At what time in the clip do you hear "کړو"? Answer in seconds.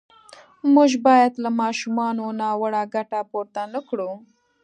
3.87-4.11